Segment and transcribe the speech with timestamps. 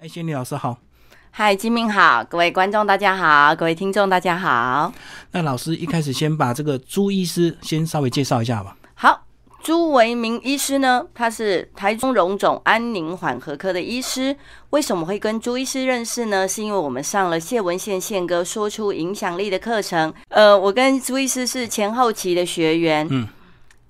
[0.00, 0.78] 哎，仙女老师好，
[1.32, 4.92] 嗨，金明好，各位观众大家好，各位听众大家好。
[5.32, 8.76] 那老师一开始先把这个朱医师先稍微介绍一下吧。
[8.94, 9.24] 好，
[9.60, 14.36] 朱维明医师呢，他是台中荣总安宁缓和科的医师。
[14.70, 16.46] 为什么会跟朱医师认识呢？
[16.46, 20.14] 是因为我们上了谢文宪宪哥说出影响力的课程。
[20.28, 23.26] 呃，我跟朱医师是前后期的学员，嗯，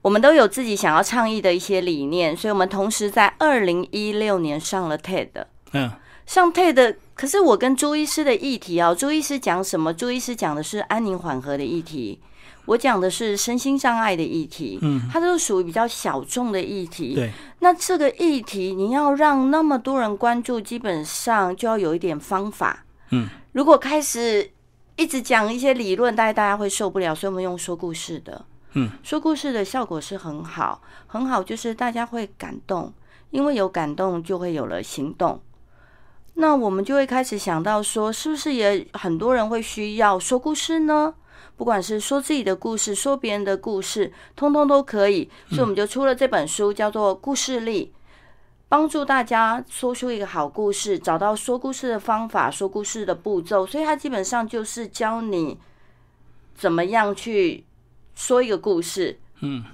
[0.01, 5.45] 我们都有自己想要倡议的一些理念，所以我们同时在二零一六年上了 TED。
[5.73, 5.91] 嗯，
[6.27, 9.93] 上 TED，可是我跟朱医师的议题啊，朱医师讲什么？
[9.93, 12.21] 朱医师讲的是安宁缓和的议题，
[12.67, 14.79] 我讲的是身心障碍的议题。
[14.83, 17.15] 嗯，它都是属于比较小众的议题。
[17.15, 22.85] 对，那这个议题你要让那么多人关注，基本上就要有一点方法。
[23.11, 24.51] 嗯，如果开始
[24.97, 28.45] 一直讲一些理论，大概大家会受不了，所以我们用说故事的。
[28.75, 32.93] 嗯，说故事的效果是很好，很好，就是大家会感动，
[33.31, 35.41] 因为有感动就会有了行动。
[36.41, 41.13] 那我们就会开始想到说，是不是也很多人会需要说故事呢？
[41.57, 45.29] 不管是说自己的故事，说别人的故事，通通都可以。
[45.49, 47.93] 所以我们就出了这本书，叫做《故事力》，
[48.69, 53.67] 帮助大家说出一个好故事，找到说故事的方法，说故事的步骤。
[53.67, 55.59] 所以它基本上就是教你
[56.55, 57.65] 怎么样去
[58.15, 59.19] 说一个故事。
[59.41, 59.65] 嗯。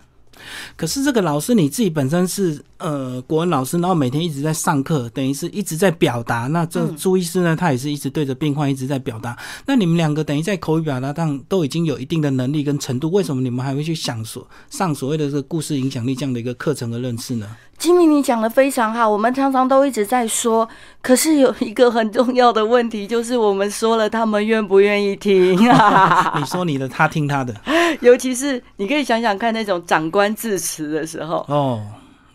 [0.77, 6.47] 可是这个老师你自己本身是呃国文老师，然后每天一直在上课，等于是一直在表达。
[6.47, 9.35] 那这朱医师呢，他也是一直对着病患一直在表达。
[9.65, 17.49] 那你们两个等于在口语表达上都已经有一定的能力跟程度，为什么你们还会去想所上所谓的这个故事影响力这样的一个课程的认识呢？
[17.79, 19.09] 金明，你讲的非常好。
[19.09, 20.69] 我们常常都一直在说，
[21.03, 25.55] 可是有一个很重要的问题，就是我们说了，他们愿不愿意听？
[26.39, 27.55] 你说你的，他听他的。
[28.01, 31.83] 尤其是你可以想想看，那种长官致辞的时候，哦，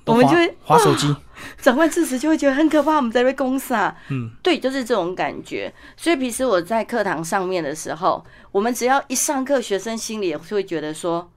[0.10, 1.16] 我们就会划手机。
[1.58, 3.96] 长官致辞就会觉得很可怕，我们在被攻杀。
[4.10, 5.74] 嗯，对，就是这种感觉。
[5.96, 11.32] 所以平时我在课堂上面的时候，我们只要一上课，学生心里也会觉得说。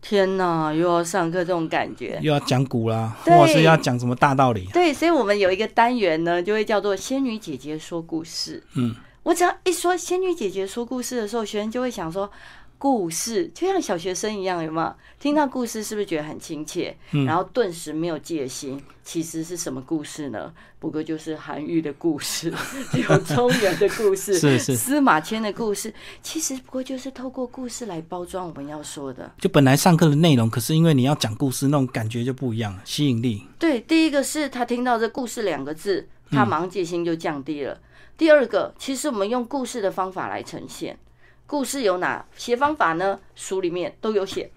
[0.00, 4.64] 天呐，又要上课这种感觉，又要讲古啦，或者是要讲什么大道理？
[4.72, 8.62] 对，所以我们有一个单元呢，就会叫做“仙女姐姐说故事”。
[8.78, 12.30] 嗯，我只要一说“仙女姐姐说故事”的时候，学生就会想说。
[12.78, 15.82] 故事就像小学生一样，有没有听到故事？
[15.82, 16.96] 是不是觉得很亲切？
[17.26, 18.80] 然后顿时没有戒心。
[19.02, 20.52] 其实是什么故事呢？
[20.78, 22.52] 不过就是韩愈的故事，
[22.92, 25.92] 柳宗元的故事， 是是司马迁的故事。
[26.22, 29.32] 其实不过就是透过故事来包装我们要说的。
[29.40, 33.46] 就本来上课的内容，可是因为你要讲故事，那种感觉就不一样了，吸引力。
[33.58, 37.80] 对，第一个是他听到这故事两个字，他盲戒心就降低了。
[38.18, 40.98] 第二个，其实我们用故事的方法来呈现。
[41.48, 43.18] 故事有哪些方法呢？
[43.34, 44.50] 书里面都有写。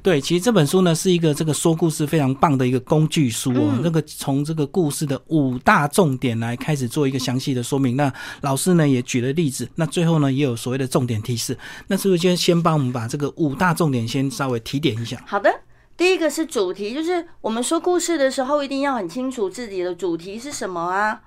[0.00, 3.76] 对，其实这本书呢是一个这个说故事非常棒的一个工具书哦。
[3.82, 7.96] 那个从这个故事的五大重点来开始做一个详细的说明。
[7.96, 8.12] 那
[8.42, 11.58] 老师呢也举了例子，那最后呢也有所谓的重点提示。
[11.88, 15.20] 那是不是先先帮我们把这个五大重点先稍微提点一下？
[15.26, 15.52] 好的，
[15.96, 21.22] 第一个是主题，就是我们说故事的时候一定要很清楚自己的主题是什么啊。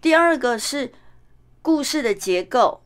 [0.00, 0.90] 第二个是
[1.62, 2.81] 故事的结构。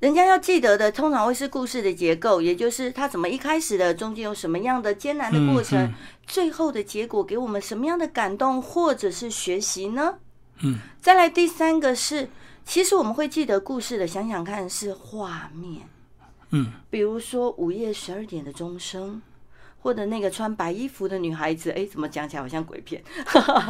[0.00, 5.92] 人家要记得的，通常会是故事的结构，也就是他怎么一开始的，中间有什么样的艰难的过程，
[6.26, 10.14] 最后的结果给我们什么样的感动或者是学习呢？
[10.62, 12.30] 嗯，再来第三个是，
[12.64, 15.82] 其实我们会记得故事的，想想看是画面，
[16.50, 19.20] 嗯，比如说午夜十二点的钟声，
[19.80, 23.02] 或者那个穿白衣服的女孩子，哎，怎么讲起来好像鬼片？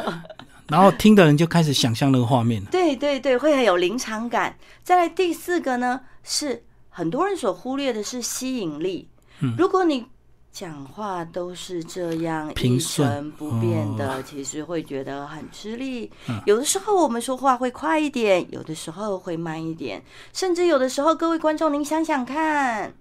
[0.68, 4.56] 然后听的人就开始想象那个画面对对对，会很有临场感。
[4.84, 9.08] 再来第四个呢，是很多人所忽略的是吸引力。
[9.40, 10.06] 嗯，如果你
[10.52, 16.10] 讲话都是这样一成不变的，其实会觉得很吃力。
[16.44, 22.92] 有的时候我们说话会快一点，有的时候会慢一点，甚至有的时候，各位观众，您想想看，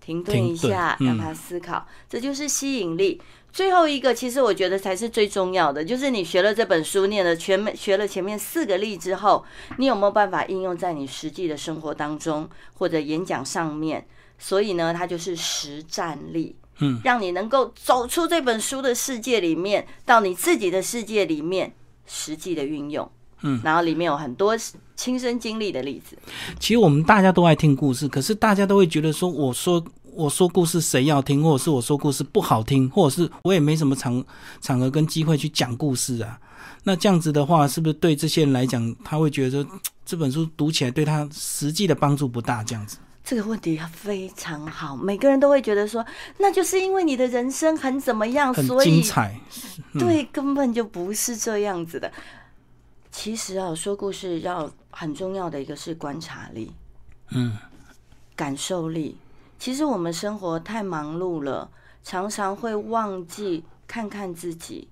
[0.00, 3.20] 停顿一下，让他思考，这就是吸引力。
[3.52, 9.44] 最后一个，其实我觉得才是最重要的，就是你学了这本书，念了全学了前面四个例之后，
[9.76, 14.06] 你有没有办法应用在你实际的生活当中或者演讲上面？
[14.38, 21.74] 所以呢，它就是实战力，嗯，让你能够走出这本书的世界里面，到你自己的世界里面
[22.06, 23.10] 实际的运用，
[23.42, 24.56] 嗯，然后里面有很多
[25.00, 26.18] 亲身经历的例子。
[26.58, 29.82] 其实我们大家都爱听故事，可是大家都会觉得说，我说。
[30.12, 34.22] 我说故事谁要听，或者是我说故事不好听，或者是我也没什么场
[34.60, 36.38] 场合跟机会去讲故事啊。
[36.82, 39.64] 那这样子的话，是不是对这些人来讲，他会觉得
[40.04, 42.62] 这本书读起来对他实际的帮助不大？
[42.64, 46.04] 这样子，这个问题非常好，每个人都会觉得说，
[46.38, 49.40] 那就是因为你的人生很怎么样，所以精彩。
[49.96, 52.10] 对，根本就不是这样子的。
[53.12, 54.70] 其实啊，说故事要
[55.00, 56.70] 很重要的一个是观察力，
[57.30, 57.56] 嗯，
[58.36, 59.16] 感受力。
[59.58, 61.70] 其实我们生活太忙碌了，
[62.02, 64.88] 常常会忘记看看自己。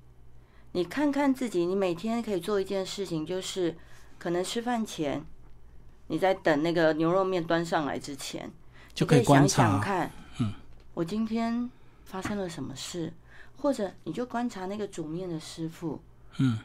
[0.73, 3.77] 你看看自己，你每天可以做一件事情，就是
[4.19, 5.23] 可能吃饭前，
[6.07, 8.51] 你在等那个牛肉面端上来之前，
[8.95, 10.11] 就可以想想看，
[10.41, 10.55] 嗯，
[10.95, 11.71] 我今天
[12.07, 13.13] 发生了什么事，
[13.59, 16.01] 或者你就观察那个煮面的师傅，
[16.39, 16.61] 嗯，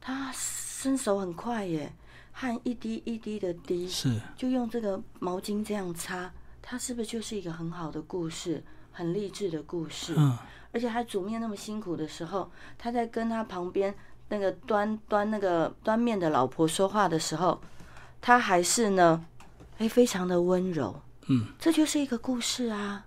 [0.00, 1.92] 他伸手很快耶，
[2.38, 6.30] 汗一滴一滴的滴，是，就用这个毛巾这样擦，
[6.60, 8.62] 它是不是就是一个很好的故事，
[8.92, 10.12] 很励志的故事？
[10.18, 10.36] 嗯，
[10.70, 13.94] 而且他煮面那么辛苦的时候，他在跟他旁边
[14.28, 17.58] 那个端端那个端面的老婆说话的时候，
[18.20, 19.24] 他还是呢，
[19.78, 21.00] 哎，非常的温柔。
[21.28, 23.06] 嗯，这就是一个故事啊。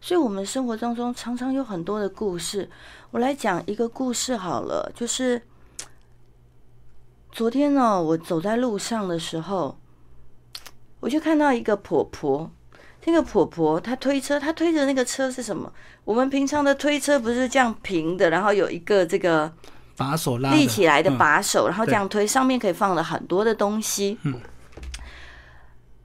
[0.00, 2.70] 所以，我们生活当中常常有很多的故事。
[3.10, 5.42] 我来讲一个故事好了，就是
[7.34, 9.76] 昨天呢，我走在路上的时候，
[11.00, 12.48] 我就看到一个婆婆。
[13.06, 15.70] 那个婆婆她推车，她推着那个车是什么？
[16.04, 19.52] 我们平常的推车不是这样平的，然后有一个这个
[19.96, 24.16] 把手拉立起来的嗯把手，然后这样推，上面可以放了很多的东西。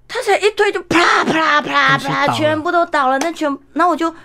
[0.08, 3.20] 她才一推就啪啪啪啪全部都倒了。
[3.20, 4.16] 那全，那我就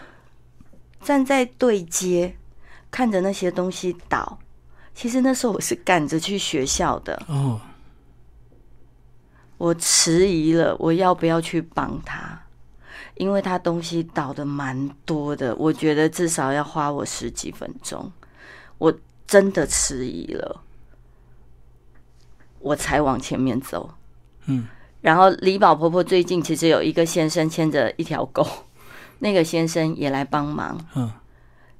[1.03, 2.35] 站在对街，
[2.91, 4.39] 看着那些东西倒。
[4.95, 7.61] 其实那时候我是赶着去学校的，哦，
[9.59, 12.41] 我迟疑了，我要不要去帮他？
[13.17, 18.11] 因为他东西倒的蛮多的，我觉得至少要花我十几分钟，
[18.79, 18.93] 我
[19.27, 20.63] 真的迟疑了，
[22.59, 23.95] 我才往前面走。
[24.47, 24.67] 嗯，
[25.01, 28.47] 然后李宝婆婆最近其实有一个先生牵着一条狗，
[29.21, 30.79] 那个先生也来帮忙。
[30.95, 31.11] 嗯，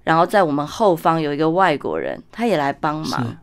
[0.05, 3.37] 然后在我们后方有一个外国人，他也来帮忙。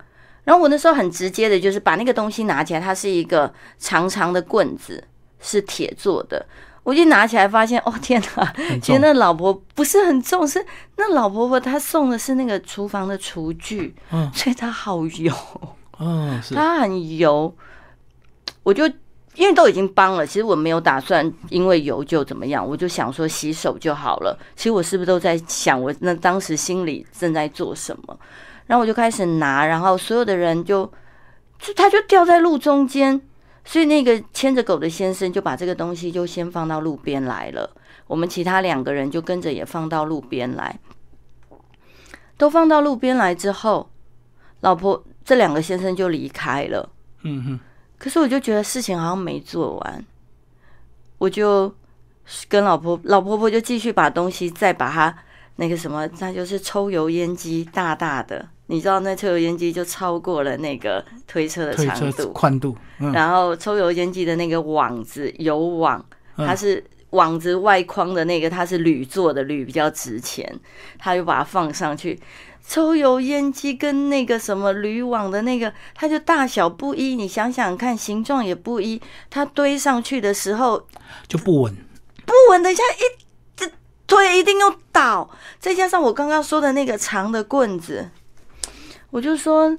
[0.43, 5.03] 然后我那时候很直接的，就是把那个东西拿起来，它是一个长长的棍子，
[5.39, 6.45] 是铁做的。
[6.83, 8.53] 我就拿起来，发现哦天哪！
[8.81, 10.65] 其实那老婆不是很重，是
[10.97, 15.33] 那老婆婆她送的是那个厨房的厨具，嗯所以它好油，
[15.99, 17.55] 哦，是，它很油。
[18.63, 18.91] 我就
[19.41, 24.37] 因为都已经帮了，其实我没有打算因为油就怎么样，我就想说洗手就好了。
[24.55, 28.19] 其实我是不是都在想我那当时心里正在做什么？
[28.67, 30.85] 然后我就开始拿，然后所有的人就
[31.57, 33.19] 就他就掉在路中间，
[33.65, 37.67] 所以那个牵着狗的先生就把这个东西就先放到路边来了。
[38.05, 40.79] 我们其他两个人就跟着也放到路边来，
[42.37, 43.89] 都放到路边来之后，
[44.59, 46.87] 老婆这两个先生就离开了。
[47.23, 47.59] 嗯哼，
[48.01, 50.05] 可是我就觉得事情好像没做完，
[51.19, 51.71] 我就
[52.49, 55.15] 跟老婆老婆婆就继续把东西再把它
[55.57, 66.03] 那个什么，那就是抽油烟机大大的，你知道那抽油烟机就超过了那个推车的长度，宽度，嗯，然后抽油烟机的那个网子油网，
[66.37, 66.47] 嗯。
[66.47, 70.59] 它是网子外框的那个，它是铝做的，铝比较值钱，
[70.97, 72.19] 他就把它放上去。
[72.67, 80.87] 抽油烟机跟那个什么铝网的那个，它就大小不一，你想想看，形状也不一，它堆上去的时候
[81.27, 81.75] 就不稳，
[82.23, 83.23] 不稳，等一下一
[83.55, 83.69] 这
[84.05, 85.29] 推一定又倒，
[85.59, 88.09] 再加上我刚刚说的那个长的棍子，
[89.09, 89.75] 我就说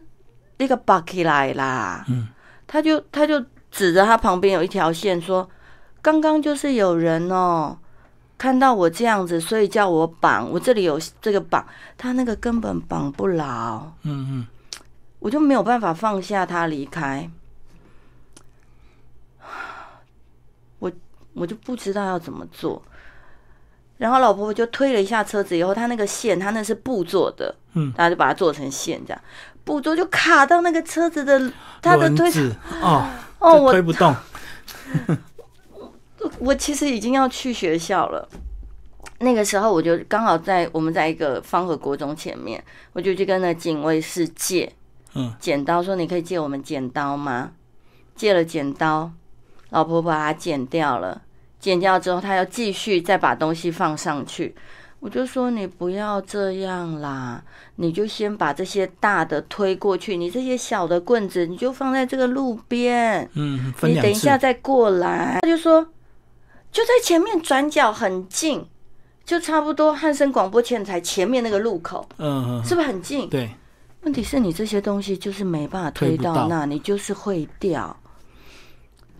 [0.58, 2.28] 那个拔起来啦，嗯，
[2.67, 5.49] 他就他就指着他旁边有一条线说，
[6.02, 7.78] 刚刚就是有人哦。
[8.38, 10.50] 看到我这样子，所以叫我绑。
[10.50, 11.64] 我这里有这个绑，
[11.97, 14.47] 他那个根本绑不牢，嗯嗯，
[15.21, 17.30] 我就没有办法放下他离开。
[20.80, 20.90] 我
[21.35, 22.82] 我就不知道要怎么做。
[23.99, 29.23] 然后老婆婆就推了一下车子，以后她那个线，她那是布做的，嗯，她就把它做成线，这样
[29.62, 33.06] 布做就卡到那个车子的它的推子哦，
[33.38, 34.12] 哦，我推不动，
[36.38, 38.29] 我其实已经要去学校了。
[39.19, 42.62] 那个时候我就刚好在我们在一个方和国中前面，
[42.93, 44.73] 我就去跟那警卫室借
[45.14, 47.52] 嗯，剪刀，说你可以借我们剪刀吗？
[48.17, 49.11] 借了剪刀，
[49.71, 51.23] 老婆把它剪掉了，
[51.61, 54.55] 剪掉之后，他要继续再把东西放上去。
[55.00, 57.43] 我就说你不要这样啦，
[57.76, 63.29] 你就先把这些大的推过去，你这些小的棍子你就放在这个路边。
[63.35, 65.38] 嗯，你等一下再过来。
[65.43, 65.85] 他就说，
[66.73, 68.67] 就在前面转角很近，
[69.25, 73.29] 就差不多汉森广播电台前面那个路口，嗯嗯，是不是很近？
[73.29, 73.55] 对，
[74.00, 77.95] 问题是你这些东西就是没办法推到那，你就是会掉。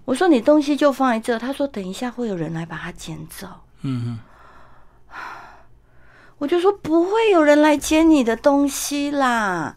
[0.05, 3.47] 我说你东西就放在这，他说等一下会有人来把它捡走。
[3.83, 4.19] 嗯
[5.09, 5.17] 哼，
[6.39, 9.77] 我就说不会有人来捡你的东西啦。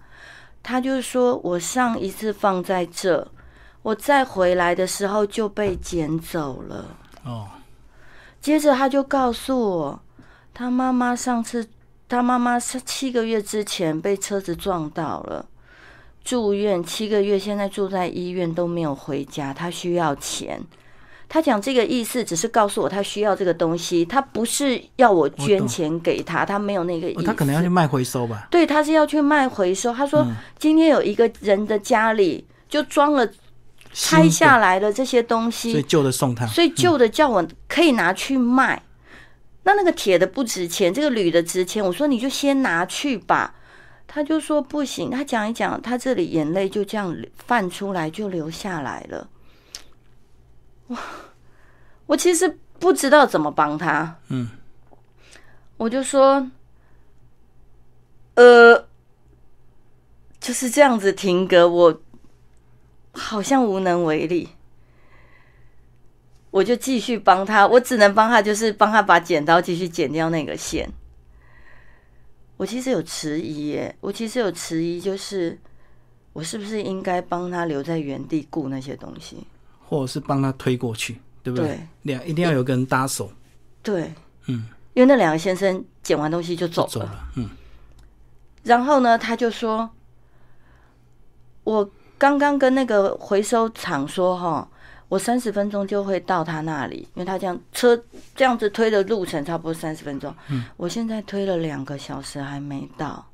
[0.64, 3.28] 他就说我上一次放在这，
[3.84, 6.86] 我再回来的时候就被捡走了。
[7.24, 7.48] 哦，
[8.46, 10.00] 接着他就告诉我，
[10.54, 11.68] 他妈妈上次，
[12.08, 15.44] 他妈妈是七个月之前被车子撞到了，
[16.24, 20.62] 住院七个月，现在住在医院都没有回家，他需要钱。
[21.28, 27.24] 他讲这个意思，只是告诉我他需要这个东西，他不是要我捐钱给他，他没有那个意思。
[27.24, 28.48] 他可能要去卖回收吧？
[28.52, 29.92] 对，他是要去卖回收。
[29.92, 30.24] 他说
[30.60, 33.28] 今天有一个人的家里就装了
[33.98, 38.84] 拆下来的这些东西，所以旧的送他，所以旧的叫我可以拿去卖。
[39.64, 41.84] 那那个铁的不值钱，这个铝的值钱。
[41.84, 43.56] 我说你就先拿去吧。
[44.08, 45.10] 他就说不行。
[45.10, 47.16] 他讲一讲，他这里眼泪就这样
[47.48, 49.28] 泛出来，就流下来了。
[50.88, 51.00] 哇，
[52.06, 54.18] 我其实不知道怎么帮他。
[54.28, 54.50] 嗯，
[55.78, 56.52] 我就说，
[58.36, 58.86] 呃，
[60.40, 62.02] 就是这样子停格，我
[63.16, 64.50] 好像无能为力。
[66.52, 70.90] 我就继续帮他，我只能帮他，就是帮他把剪刀继续剪掉那个线。
[72.58, 75.60] 我其实有迟疑耶，我其实有迟疑，就是
[76.32, 79.46] 我是不是应该帮他留在原地顾那些东西？
[79.84, 81.80] 或者是帮他推过去，对不对？
[82.04, 83.30] 两一定要有个人搭手。
[83.84, 84.14] 对，
[84.48, 87.50] 嗯，因为那两个先生剪完东西就走了，嗯。
[88.64, 89.90] 然后呢，他就说
[91.66, 94.68] ：“我刚刚跟那个回收厂说，哈，
[95.10, 98.02] 我三十分钟就会到他那里，因为他这样车
[98.36, 100.34] 这样子推的路程差不多三十分钟。
[100.50, 103.26] 嗯，我现在推了两个小时还没到，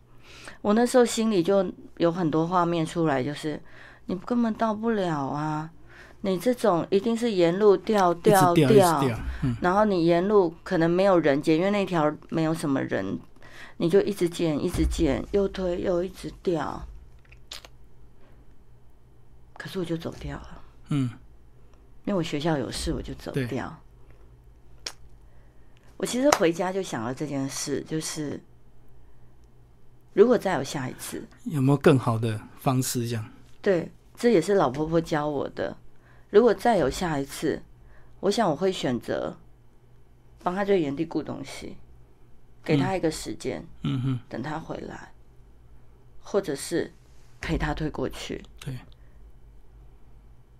[0.61, 1.65] 我那时候心里就
[1.97, 3.59] 有很多画面出来，就是
[4.05, 5.69] 你根本到不了啊。”
[6.23, 9.03] 你这种一定是沿路掉掉掉，
[9.59, 13.17] 然后你沿路可能没有人捡，因为那条没有什么人，
[13.77, 16.79] 你就一直捡，一直捡，又推又一直掉。
[19.61, 21.03] 可是我就走掉了，嗯，
[22.05, 23.79] 因为我学校有事，我就走掉。
[25.97, 28.41] 我其实回家就想了这件事，就是
[30.13, 33.07] 如果再有下一次，有没有更好的方式？
[33.07, 33.23] 这样
[33.61, 35.77] 对，这也是老婆婆教我的。
[36.31, 37.61] 如果再有下一次，
[38.19, 39.37] 我想我会选择
[40.41, 41.77] 帮他在原地顾东西，
[42.63, 45.13] 给他一个时间，嗯哼，等他回来，
[46.23, 46.91] 或者是
[47.39, 48.43] 陪他推过去。
[48.59, 48.75] 对。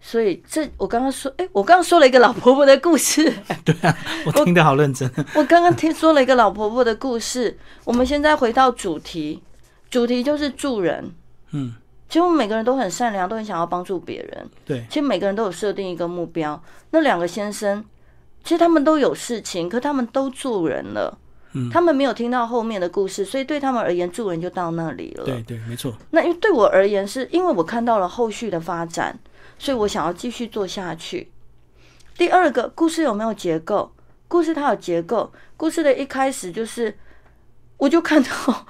[0.01, 3.31] 所以这我刚刚说，哎，我刚刚说了一个老婆婆的故事。
[3.63, 5.09] 对啊，我听得好认真。
[5.35, 7.57] 我刚刚听说了一个老婆婆的故事。
[7.83, 9.41] 我们现在回到主题，
[9.89, 11.11] 主题就是助人。
[11.51, 11.75] 嗯。
[12.09, 14.49] 其实我们每个人都很善良，都很想要帮助别人。
[14.65, 16.61] 对，其实每个人都有设定一个目标。
[16.89, 17.81] 那两个先生，
[18.43, 21.17] 其实他们都有事情，可他们都助人了。
[21.53, 25.23] 嗯，他们没有听到后面的故事，所以对他们而言，助人就到那里了。
[25.23, 25.93] 对对，没错。
[26.09, 29.17] 那因为对我而言，是因为我看到了后续的发展，
[29.61, 31.31] 所以我想要继续做下去。
[32.17, 33.93] 第二个故事有没有结构？
[34.27, 35.31] 故事它有结构。
[35.55, 36.97] 故事的一开始就是，
[37.77, 38.65] 我就看到。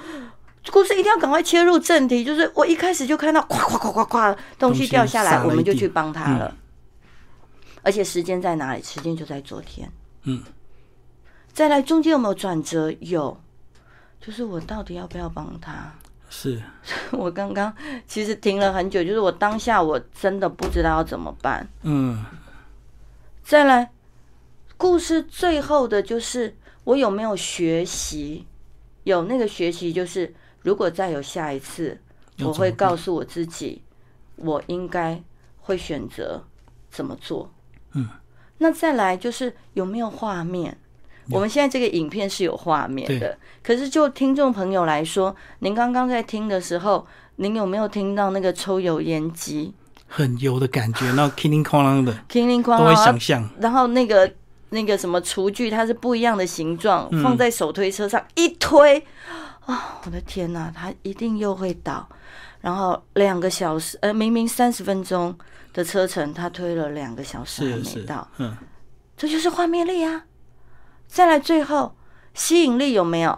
[0.70, 6.54] 故事一定要赶快切入正题，就是我一开始就看到咵咵咵咵咵东西掉下来，我们就去帮他了。
[7.84, 8.84] 而且时间在哪里？
[8.84, 9.90] 时间就在昨天。
[10.24, 10.44] 嗯。
[11.54, 12.92] 再来，中间有没有转折？
[13.00, 13.40] 有。
[14.20, 15.94] 就是我到底要不要帮他？
[16.32, 16.60] 是。
[17.14, 17.72] 我刚刚
[18.08, 21.70] 其实停了很久，就是我当下我真的不知道要怎么办。
[21.84, 22.26] 嗯。
[23.44, 23.92] 再来，
[24.78, 28.48] 故事最后的就是我有没有学习？
[29.04, 30.34] 有那个学习就是。
[30.64, 32.00] 如果再有下一次，
[32.38, 33.82] 我会告诉我自己，
[34.36, 35.20] 我应该
[35.58, 36.44] 会选择
[36.92, 37.52] 怎么做。
[37.94, 38.08] 嗯，
[38.60, 40.78] 那再来就是有没有画面？
[41.32, 47.06] 我们现在这个影片是有画面的，可是就听众朋友来说，您刚刚在听的时候，
[47.38, 49.74] 您有没有听到那个抽油烟机
[50.08, 51.12] 很油的感觉？
[51.14, 53.50] 那叮铃哐啷的，哐啷，都会想象。
[53.60, 54.30] 然后那个
[54.70, 59.04] 那个什么厨具，它是不一样的形状，放在手推车上一推。
[59.66, 62.08] 啊，我的天哪，它一定又会倒。
[62.60, 65.36] 然后两个小时，呃，明明三十分钟
[65.74, 68.28] 的车程，他推了两个小时还没到。
[68.38, 68.56] 嗯，
[69.16, 70.26] 这就是画面力啊。
[71.12, 71.94] 再来最后
[72.34, 73.38] 吸引力有没有？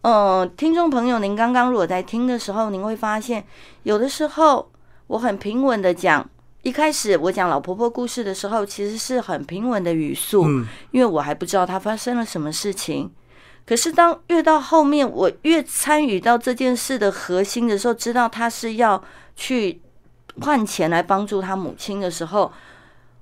[0.00, 3.44] 嗯，听众朋友，您刚刚如果在听的时候，您会发现
[3.84, 4.68] 有的时候
[5.06, 6.28] 我很平稳的讲，
[6.62, 10.44] 一开始我讲老婆婆故事的时候，其实是很平稳的语速，
[10.90, 13.08] 因为我还不知道她发生了什么事情。
[13.64, 19.00] 可是，当越到后面，我越参与到这件事的核心的时候，知道她是要
[19.36, 19.80] 去
[20.40, 22.50] 换钱来帮助她母亲的时候，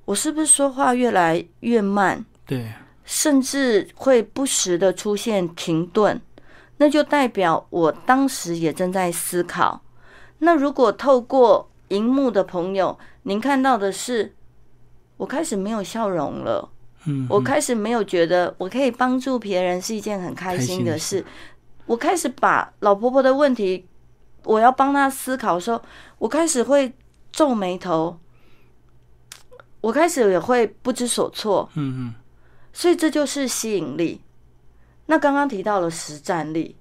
[0.06, 2.24] 我是不是说话越来越慢？
[2.46, 2.72] 对，
[3.10, 6.20] 甚至会不时的出现停顿，
[6.76, 9.82] 那就代表我当时也正在思考。
[10.38, 14.32] 那如果透过荧幕的朋友，您看到的是，
[15.16, 16.68] 我开始没有笑容了，
[17.06, 21.26] 嗯，我开始没有觉得我可以帮助别人是一件很开心的事，
[21.86, 23.88] 我开始把老婆婆的问题，
[24.44, 25.82] 我要帮她思考的时候，
[26.18, 26.92] 我开始会
[27.32, 28.16] 皱眉头，
[29.80, 32.14] 我开始也会不知所措，嗯嗯，
[32.72, 34.20] 所以这就是吸引力。
[35.06, 36.76] 那刚刚提到了实战力，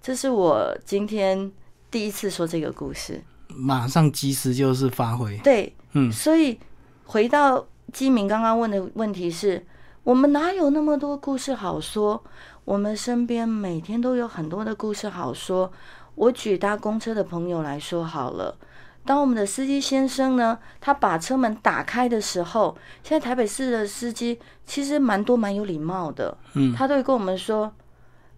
[0.00, 1.52] 这是我今天
[1.90, 3.22] 第一次说这个故事。
[3.48, 6.58] 马上及时就是发挥，对，嗯，所以
[7.04, 9.66] 回到基明刚刚问的问题是：
[10.04, 12.22] 我们哪有那么多故事好说？
[12.64, 15.72] 我们身边每天都有很多的故事好说。
[16.14, 18.56] 我举搭公车的朋友来说好了，
[19.04, 27.72] 当我们的司机先生呢，他把车门打开的时候，现在台北市的司机其实蛮多蛮有礼貌的，嗯，他都会跟我们说：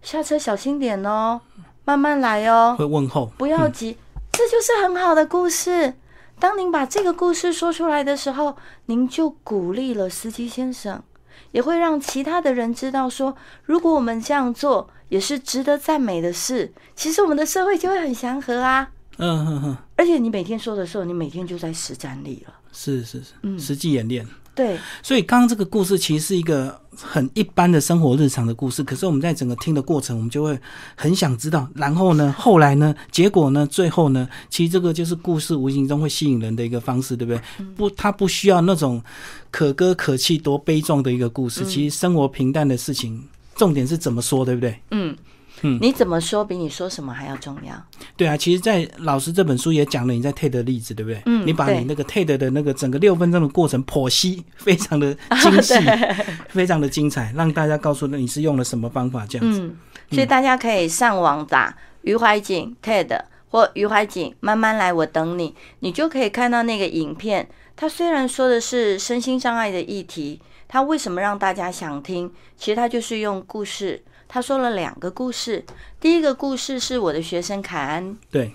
[0.01, 1.41] 下车小心点哦，
[1.85, 3.97] 慢慢来哦，会问候，不要急。
[4.31, 5.93] 这就是很好的故事。
[6.39, 8.55] 当您把这个故事说出来的时候，
[8.87, 11.03] 您就鼓励了司机先生，
[11.51, 16.73] 也会让其他的人知道说，如果我们这样做，也是值得赞美的事。
[16.95, 18.89] 其实我们的社会就会很祥和啊。
[19.17, 22.53] 嗯哼哼，而且你每天说的时候，你每天就在实战力了。
[22.71, 24.27] 是是是，嗯实际演练。
[24.55, 30.55] 对，所以刚刚这个故事其实是一个很一般的生活日常的故事，可是我们在整个听的过程，我们就会
[30.95, 37.41] 很想知道，然后呢，后来呢，结果呢，最后呢，其实这个就是故事无形中会吸引人的一个方式，对不对？
[37.75, 39.01] 不，它不需要那种
[39.49, 43.23] 可歌可泣、多悲壮的一个故事，其实生活平淡的事情，
[43.55, 44.79] 重点是怎么说，对不对？
[44.91, 45.15] 嗯
[45.63, 47.73] 嗯你怎么说比你说什么还要重要。
[48.15, 51.21] 对啊，其实，在老师这本书也讲了你在 TED 的例子，对不对？
[51.25, 55.73] 嗯你把你那个 TED 的那个整个六分钟的过程剖析，非常的精 细，
[56.49, 59.61] 非常的精彩，让大家告诉你是用了什么方法这样子。
[59.61, 59.77] 嗯，
[60.11, 67.47] 所以大家可以上网打余怀瑾 TED 或余怀瑾慢慢来，我等你，你就可以看到那个影片。
[67.75, 72.31] 他虽然说的是身心障碍的议题，他为什么让大家想听？
[72.55, 75.63] 其实他就是用故事，他说了两个故事。
[75.99, 78.51] 第一个故事是我的学生凯安，对，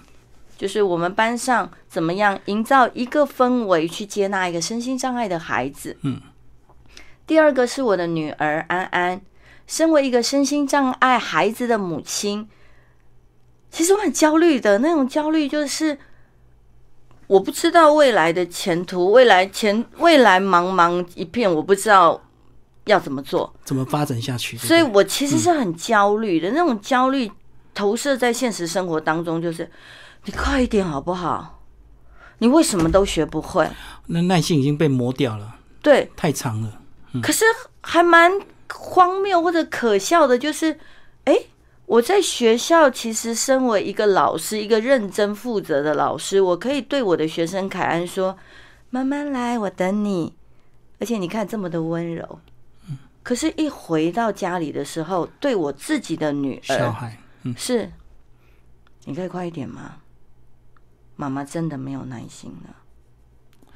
[0.57, 5.97] 就是我们班上怎么样营造一个氛围去接纳一个身心障碍的孩子。
[6.03, 6.21] 嗯。
[7.29, 9.21] 第二个是我的女儿安安，
[9.69, 12.49] 身为一个身心障碍孩子的母亲，
[13.71, 15.97] 其实我很焦虑的那种焦虑，就是
[17.29, 22.21] 我不知道未来的前途，未来前未来茫茫一片，我不知道
[22.89, 23.55] 要怎么做。
[23.65, 24.57] 怎么发展下去？
[24.57, 27.31] 所以我其实是很焦虑的，那种焦虑
[27.73, 29.71] 投射在现实生活当中，就是
[30.25, 31.61] 你快一点好不好？
[32.39, 33.69] 你为什么都学不会？
[34.07, 36.81] 那耐性已经被磨掉了，对，太长了。
[37.23, 37.45] 可是
[37.81, 38.33] 还蛮
[38.73, 40.79] 荒谬或者可笑的，就是，
[41.25, 41.37] 哎，
[41.87, 48.37] 我在学校其实身为一个老师，一个认真负责的老师，我可以对我的学生凯安说
[48.91, 50.35] ：“慢慢来，我等你。”
[51.01, 52.41] 而且你看这么的温柔。
[53.29, 57.93] 可是，一回到家里的时候，对我自己的女儿小孩，嗯，是，
[59.05, 59.97] 你可以快一点吗？
[61.15, 63.71] 妈妈真的没有耐心了。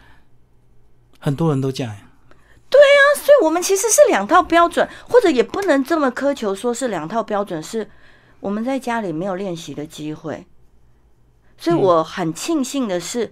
[1.19, 1.95] 很多人都这样。
[2.71, 7.91] 对啊所以，我们其实是两套标准，或者也不能这么苛求，说是两套标准，是
[8.41, 10.47] 我们在家里没有练习的机会。
[11.59, 13.31] 所以我很庆幸的是，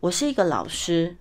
[0.00, 1.16] 我是一个老师，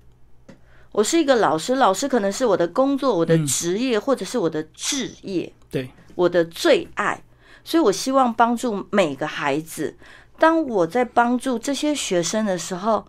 [0.92, 7.24] 我是一个老师，老师可能是我的工作、我的职业，或者是我的志业，对，我的最爱。
[7.64, 9.96] 所以我希望帮助每个孩子。
[10.40, 13.06] 当我在帮助这些学生的时候，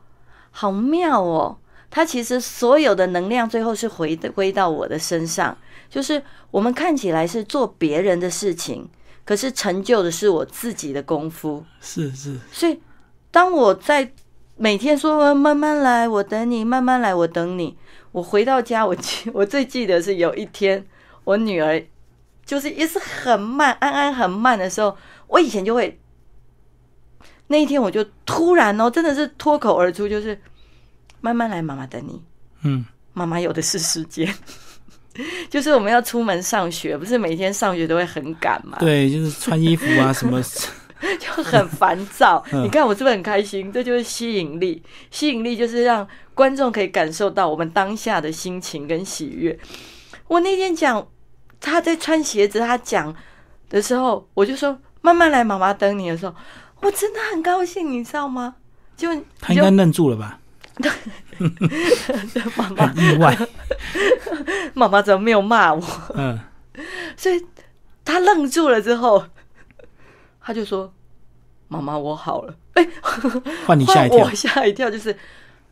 [0.51, 1.57] 好妙哦！
[1.91, 5.57] 他其实所有的能量最后是回归到我的身上，
[5.89, 8.89] 就是我们看起来是做别人的事情，
[9.25, 11.65] 可是成就的是我自己的功夫。
[11.81, 12.79] 是是，所以
[13.31, 14.13] 当我在
[14.57, 17.77] 每天说慢慢来，我等你，慢慢来，我等你，
[18.13, 20.85] 我回到家，我记 我最记得是有一天，
[21.25, 21.85] 我女儿
[22.45, 24.97] 就是也是很慢，安安很慢的时候，
[25.29, 25.99] 我以前就会
[27.49, 30.39] 那一天我就突然哦，真的是脱口而出，就是。
[31.25, 32.21] 慢慢来，妈妈等你。
[32.65, 34.29] 嗯，妈妈有的是时间，
[35.49, 38.77] 就是我们要出门上学，不是每天上学都会很赶嘛？
[38.81, 40.43] 对，就是穿衣服啊什么，
[41.19, 42.43] 就很烦躁。
[42.53, 43.73] 嗯你看我是不是很开心？
[43.73, 49.59] 这就是吸引力，吸引力就是让观众可以感受到我们当下的心情跟喜悦。
[50.29, 51.07] 我那天讲
[51.61, 53.15] 他在穿鞋子，他讲
[53.69, 56.35] 的时候，我就说慢慢来，妈妈等你的时候，
[56.81, 58.55] 我真的很高兴，你知道吗？
[58.97, 59.09] 就
[59.41, 60.39] 他应该愣住了吧？
[62.57, 63.37] 妈妈很意外，
[64.75, 65.83] 妈妈怎么没有骂我？
[66.15, 66.39] 嗯，
[67.17, 67.45] 所以
[68.05, 69.25] 他愣住了之后，
[70.43, 70.93] 他就说
[71.69, 72.89] ：“妈妈，我好了。”哎，
[73.67, 75.17] 换你吓一跳，我吓一跳，就是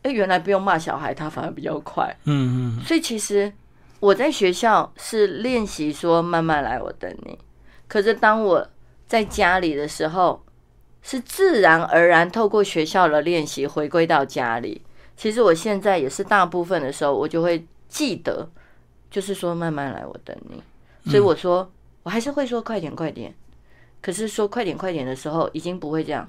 [0.03, 2.15] 哎，原来不用骂小孩，他反而比较快。
[2.25, 2.83] 嗯嗯。
[2.83, 3.51] 所以其实
[3.99, 7.37] 我在学校是练习说慢慢来，我等你。
[7.87, 8.67] 可是当我
[9.07, 10.43] 在家里的时候，
[11.01, 14.81] 是自然而然透过学校的练习回归到家里。
[15.17, 18.49] 其实我现在也是大部分的时候，我就会记得，
[19.09, 20.63] 就是说慢慢来，我等你。
[21.11, 21.69] 所以我说，
[22.03, 23.35] 我还是会说快点快点。
[24.01, 26.27] 可是说快点快点的时候，已经不会这样。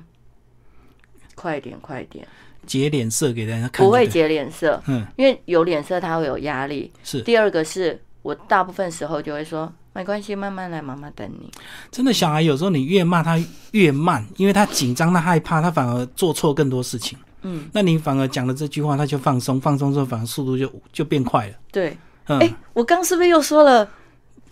[1.34, 2.26] 快点快点，
[2.66, 3.84] 结脸色给大家看。
[3.84, 6.92] 不会结脸色，嗯，因为有脸色他会有压力。
[7.02, 7.22] 是。
[7.22, 9.72] 第二个是我大部分时候就会说。
[9.94, 11.50] 没关系，慢慢来，妈妈等你。
[11.90, 13.38] 真的，小孩有时候你越骂他
[13.72, 17.18] 越慢，因为他紧张、他害怕，他反而做错更多事情。
[17.42, 21.54] 嗯，那你反而讲了这句话，他就放松，放松之后反而速度就就变快了。
[21.70, 23.86] 对，哎，我刚是不是又说了？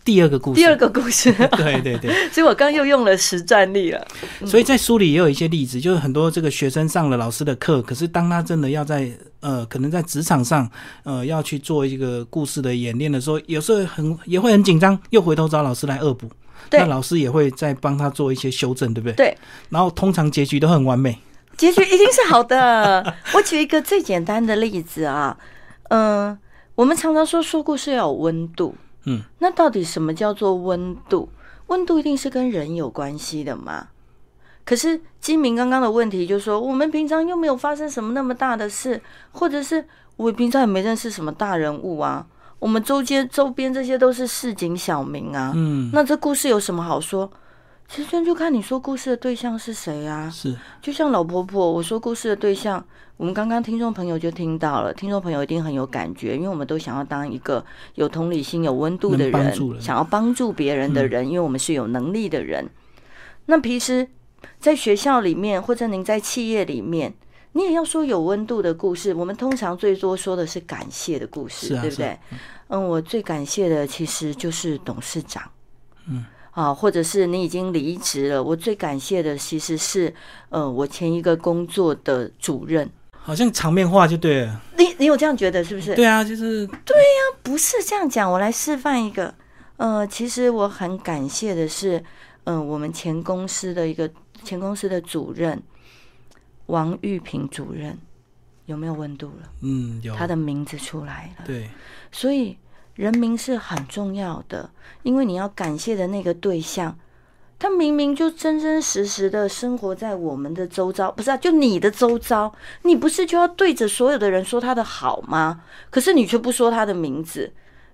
[0.05, 4.07] 第二个故事，第二个故事，对 对对， 所以我刚又用了实战例了。
[4.47, 9.11] 所以在书里也有一些例子，就是很多这个学生上了老师的课，可是当他真的要在
[9.41, 10.69] 呃，可能在职场上
[11.05, 16.31] 呃要去做一个故事的演练的时候，有时候很也会很紧张，又回头找老师来恶补。
[16.73, 19.15] 那老师也会再帮他做一些修正，对不对？
[19.15, 19.39] 对。
[19.71, 21.19] 然后通常结局都很完美，
[21.57, 23.15] 结局一定是好的。
[23.35, 25.37] 我举一个最简单的例子啊，
[25.89, 26.39] 嗯，
[26.75, 28.75] 我们常常说说故事要有温度。
[29.05, 31.29] 嗯，那到底什么叫做温度？
[31.69, 33.89] 温度一定是跟人有关系的嘛？
[34.65, 39.01] 可是金明刚刚的问题就是说，我们平常又没有发生什么那么大的事，
[39.33, 39.85] 或者是
[40.17, 42.27] 我平常也没认识什么大人物啊，
[42.59, 45.53] 我们周街周边这些都是市井小民啊。
[45.55, 47.31] 嗯，那这故事有什么好说？
[47.93, 50.31] 其实就看你说故事的对象是谁啊。
[50.31, 52.85] 是，就像老婆婆，我说故事的对象。
[53.17, 57.63] 我们刚刚听众朋友就听到了，听众朋友一定很有感觉，因为我们都想要当一个
[57.97, 62.71] 有同理心、有温度的人，想要帮助别人的人，因为我们是有能力的人。
[63.47, 64.09] 那平时
[64.61, 67.13] 在学校里面，或者您在企业里面，
[67.53, 69.13] 你也要说有温度的故事。
[69.13, 72.17] 我们通常最多说的是感谢的故事，对不对？
[72.69, 75.43] 嗯，我最感谢的其实就是董事长，
[76.09, 80.13] 嗯，啊，或者是你已经离职了，我最感谢的其实是，
[80.49, 82.89] 呃，我前一个工作的主任。
[83.13, 84.61] 好像场面话就对了。
[84.79, 85.95] 你你有这样觉得是不是？
[85.95, 88.31] 对啊，就是对呀，不是这样讲。
[88.31, 89.35] 我来示范一个。
[89.77, 92.03] 呃，其实我很感谢的是，
[92.45, 94.11] 嗯，我们前公司的一个
[94.43, 95.63] 前公司的主任
[96.67, 97.97] 王玉平主任，
[98.67, 99.49] 有没有温度了？
[99.63, 100.15] 嗯，有。
[100.15, 101.45] 他的名字出来了。
[101.47, 101.69] 对。
[102.11, 102.57] 所以
[103.01, 104.69] 人名是很重要的，
[105.05, 106.95] 因为你要感谢的那个对象。
[107.59, 111.37] 他明明就真真实实的生活在我们的周遭，不是啊？
[111.39, 115.63] 就你的周遭，你不是就要对着所有的人说他的好吗？
[115.89, 117.51] 可是你却不说他的名字。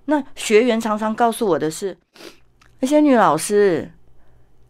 [0.07, 1.97] 那学员常常告诉我的是，
[2.81, 3.93] 那些女老师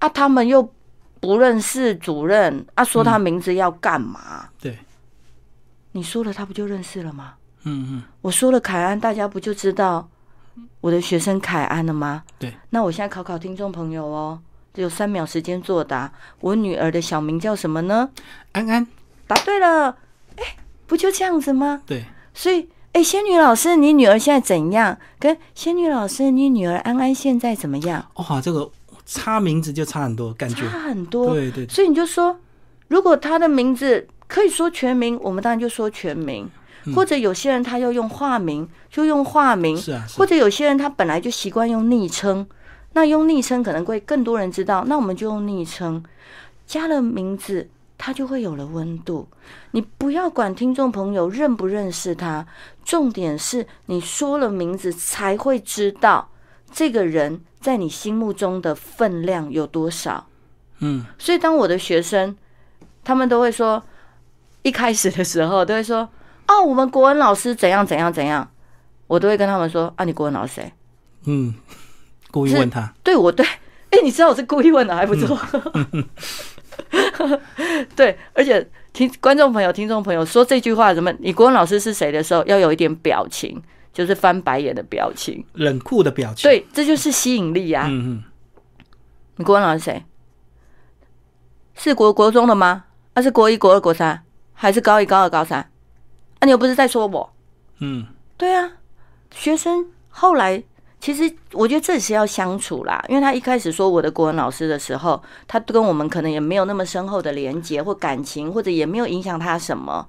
[0.01, 0.71] 啊，他们又
[1.19, 4.51] 不认识主任啊，说他名字要干嘛？
[4.61, 4.79] 对，
[5.93, 7.35] 你说了，他不就认识了吗？
[7.65, 10.09] 嗯嗯，我说了凯安，大家不就知道
[10.81, 12.23] 我的学生凯安了吗？
[12.39, 14.41] 对，那我现在考考听众朋友哦。
[14.73, 16.13] 只有三秒时间作答。
[16.41, 18.11] 我女儿的小名叫什么呢？
[18.53, 18.87] 安安。
[19.27, 19.97] 答对了。
[20.37, 21.81] 哎，不就这样子吗？
[21.87, 22.05] 对。
[22.35, 24.99] 所以，哎，仙女老师，你女儿现在怎样？
[25.19, 28.07] 跟仙女老师，你女儿安安现在怎么样？
[28.17, 28.71] 哇，这个
[29.07, 31.33] 差名字就差很多，感觉差很多。
[31.33, 31.67] 对对。
[31.69, 32.39] 所以你就说，
[32.89, 36.47] 如果她的名字可以说全名，我们当然就说全名。
[36.95, 39.77] 或者有些人他要用化名，就用化名。
[39.77, 40.07] 是啊。
[40.17, 42.47] 或者有些人他本来就习惯用昵称。
[42.93, 46.03] 那用昵称可能会更多人知道，那我们就用昵称，
[46.67, 47.69] 加了名字，
[47.99, 49.29] 他就会有了温度。
[49.73, 52.47] 你不要管听众朋友认不认识他，
[52.87, 56.31] 重点是你说了名字才会知道
[56.73, 60.27] 这个人在你心目中的分量有多少。
[60.79, 62.35] 嗯，所以当我的学生，
[63.05, 63.83] 他们都会说，
[64.63, 66.09] 一开始的时候都会说，
[66.49, 68.51] 哦，我们国文老师怎样怎样怎样，
[69.07, 70.73] 我都会跟他们说，啊，你国文老师谁？
[71.25, 71.55] 嗯。
[72.29, 73.47] 故意问他，对我对，
[73.89, 75.41] 哎，你知道我是故意问的，还不错。
[77.97, 86.43] 对，而且听观众朋友、听众朋友说这句话，什么“你国文老师是谁”的时候，要有一点表情，就是翻白眼的表情，冷酷的表情。
[86.43, 87.87] 对，这就是吸引力啊。
[87.89, 88.23] 嗯嗯，
[89.37, 90.05] 你国文老师谁？
[91.75, 92.85] 是国国中的吗？
[93.15, 94.23] 啊是国一、国二、国三？
[94.53, 95.71] 还是高一、高二、高三？
[96.47, 97.33] 啊，你又不是在说我。
[97.81, 98.07] 嗯，
[98.39, 98.73] 对啊，
[99.35, 100.63] 学生后来。
[100.99, 110.09] 其实我觉得这也是要相处啦，因为他一开始说我的国文老师的时候，他跟我们可能也没有那么深厚的连接或感情，或者也没有影响他什么，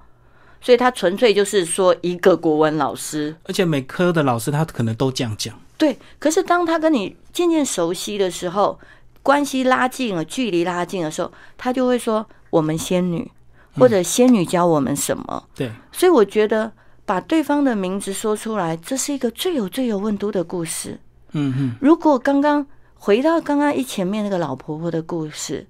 [0.60, 3.36] 所以他纯粹就是说一个国文老师。
[3.44, 5.54] 而且每科的老师他可能都这样讲。
[5.76, 8.80] 对，可是当他跟你渐渐熟悉的时候，
[9.22, 13.30] 关系拉近了，距离拉近的时候，他就会说：“我们仙女，
[13.78, 15.44] 或者仙女教我们什么。
[15.54, 16.72] 对，所以我觉得
[17.04, 21.00] 把对方的名字说出来，这是一个最有最有温度的故事。
[21.32, 25.66] 嗯嗯，如果刚刚回到刚刚一前面那个老婆婆的故事，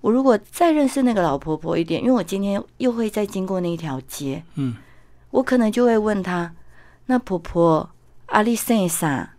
[0.00, 4.76] 我如果再认识那个老婆婆一点，因为我今天又会再经过那一条街，嗯，
[5.30, 6.52] 我可能就会问她
[7.06, 7.90] ：“那婆婆
[8.26, 9.34] 阿里姓啥？”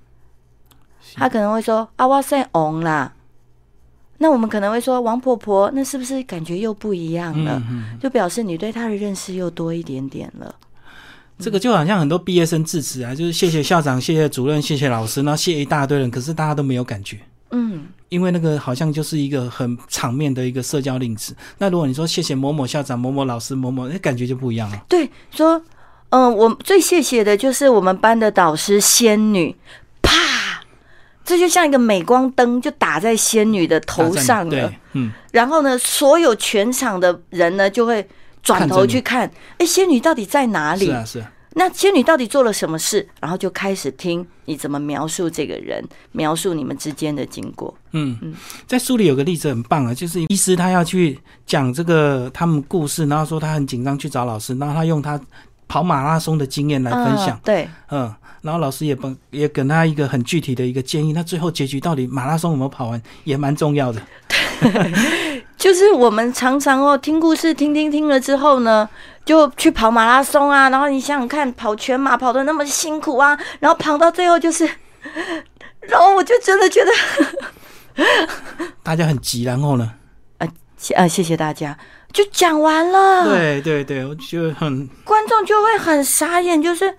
[1.15, 3.13] 她可能会说：“啊，我姓王啦。”
[4.19, 7.61] 那我们可能会说：“王婆婆，那是不是感觉又不一样了？
[8.01, 10.53] 就表示你对她的认识又多一点点了。”
[11.39, 17.19] 这个就好像很多毕业生致辞啊，就是谢谢校长、谢谢主任、谢谢老师，然后谢一大堆人，可是大家都没有感觉。
[17.51, 21.35] 嗯，因为那个好像就是一个很场面的一个社交令词。
[21.59, 24.83] 那如果你说谢谢某某校长、某某老师、某某，那感觉就不一样了。
[24.89, 25.61] 对，说，
[26.09, 29.86] 嗯，我最谢谢的就是我们班的导师仙女，啪，
[31.27, 34.49] 这就像一个镁光灯就打在仙女的头上了。
[34.49, 38.07] 对，嗯，然后呢，所有全场的人呢就会
[38.41, 40.85] 转头去看，哎，仙女到底在哪里？
[40.85, 41.31] 是啊，是啊。
[41.59, 43.05] 那仙女到底做了什么事？
[43.19, 47.75] 然后就开始听你怎么描述这个人，描述你们之间的经过。
[47.91, 48.33] 嗯嗯，
[48.65, 55.19] 在书里有个例子很棒啊，就是医师他要去讲这个他们故事，然后说他很紧张去找老师，然后他用他
[55.67, 57.37] 跑马拉松的经验来分享。
[57.43, 61.13] 对，嗯，然后老师也帮也给他一个很具体的一个建议。
[61.13, 64.01] 那最后结局到底马拉松有没有跑完，也蛮重要的。
[65.57, 68.89] 就是我们常常哦听故事听听听了之后呢。
[69.27, 74.63] 就去跑马拉松啊，然后你想想看，跑全马跑的那么辛苦啊，然后跑到最后就是，
[75.81, 78.05] 然后我就真的觉得
[78.81, 79.91] 大家很急，然后呢，
[80.37, 80.47] 啊
[80.95, 81.77] 啊，谢谢大家，
[82.13, 83.25] 就讲完了。
[83.27, 86.95] 对对对，我觉得很观众就会很傻眼，就是啊，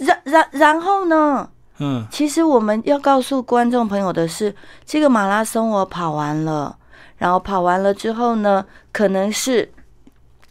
[0.00, 6.76] 然然然后呢，嗯，其实我们要告诉观众朋友的是，这个马拉松我跑完了，
[7.18, 9.70] 然后跑完了之后呢，可能是。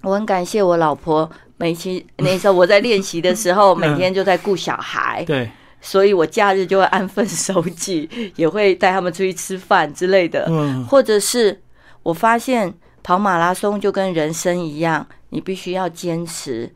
[0.02, 10.46] 我很感谢我老婆，每期 那时候我在练习的时候，每天就在顾小孩，对，所以我假日就会安分守己， 也会带他们出去吃饭之类的。
[10.48, 11.62] 嗯，或者是
[12.02, 16.74] 我发现跑马拉松就跟人生一样，你必须要坚持，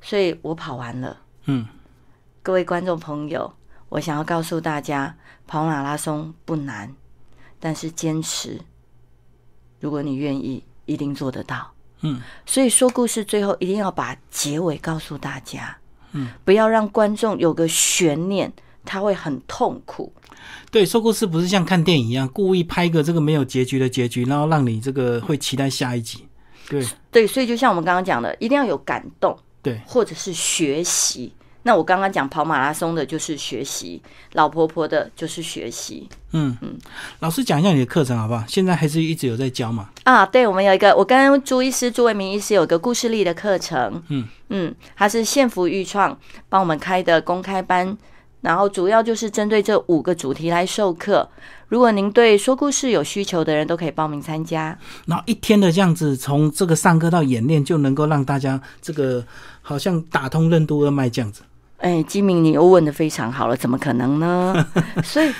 [0.00, 1.18] 所以我跑完了。
[1.44, 1.66] 嗯，
[2.44, 3.54] 各位观众朋友，
[3.88, 5.14] 我想要告诉大家，
[5.46, 6.92] 跑马拉松不难，
[7.60, 8.60] 但是坚持，
[9.78, 11.72] 如果你愿意，一定做得到。
[12.00, 15.78] 嗯，所以说故事最后一定要把结尾告诉大家，
[16.10, 18.52] 嗯，不要让观众有个悬念，
[18.84, 20.12] 他会很痛苦。
[20.72, 26.26] 对，说故事不是像看电影一样，故意拍个这个没有结局的结局，然后让你这个会期待下一集。
[26.68, 31.32] 对对，所以就像我们刚刚讲的，一定要有感动，对，或者是学习。
[31.64, 36.08] 那我刚刚讲跑马拉松的就是学习，老婆婆的就是学习。
[36.32, 36.76] 嗯嗯，
[37.20, 38.42] 老师讲一下你的课程好不好？
[38.48, 39.90] 现在还是一直有在教嘛？
[40.04, 44.02] 啊，对，我们有一个，我跟朱医师、朱伟明医师有个故事力的课程。
[44.08, 47.96] 嗯嗯，他是幸福育创帮我们开的公开班，
[48.40, 51.28] 然后主要就是针对这五个主题来授课。
[51.68, 54.76] 如果您对说故事有需求的人，都可以报名参加。
[55.06, 59.24] 然后一天的这样子，从这个上课到演练，就能够让大家这个
[59.62, 61.42] 好像打通任督二脉这样子。
[61.82, 64.54] 哎，金明，你又问的非常好了，怎么可能呢？
[65.02, 65.32] 所以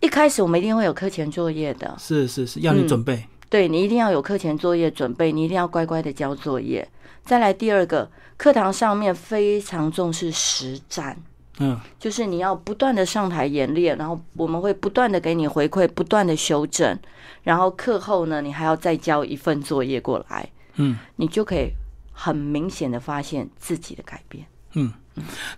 [0.00, 3.24] 一开始我们一定会有课前作业的，是是是，要你准备。
[3.48, 6.86] 对你一定要有课前作业准备，你一定要乖乖的交作业。
[7.24, 11.16] 再来第二个，课堂上面非常重视实战，
[11.60, 16.98] 嗯，就是你要不断的上台演练，然后我们会不断的给你回馈，不断的修正，
[17.44, 21.70] 然后课后呢，你还要再交一份作业过来，嗯，你就可以
[22.12, 24.44] 很明显的发现自己的改变。
[24.72, 24.92] 嗯，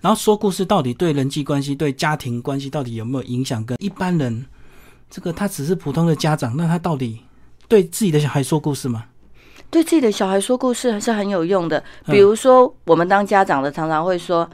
[0.00, 3.64] 然后说故事到底对人际关系、对家庭关系到底有没有影响？
[3.64, 4.44] 跟一般人，
[5.10, 7.20] 这个他只是普通的家长，那他到底
[7.66, 9.04] 对自己的小孩说故事吗？
[9.70, 11.82] 对自己的小孩说故事还是很有用的。
[12.06, 14.48] 比如说，我们当家长的常常会说：“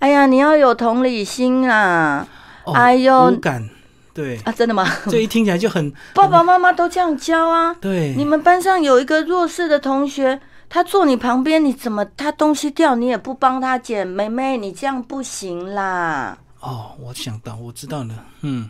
[0.00, 2.26] 哎呀，你要有同理心啊！”
[2.74, 3.68] 哎呦，无感，
[4.12, 4.84] 对啊，真的吗？
[5.08, 7.74] 这一听起来就很 爸爸妈妈都这样教啊。
[7.74, 10.40] 对，你们班上有一个弱势的同学。
[10.76, 14.06] 他坐你旁边，你怎么他东西掉，你也不帮他捡？
[14.06, 16.36] 妹妹，你这样不行啦！
[16.60, 18.68] 哦，我想到，我知道了，嗯，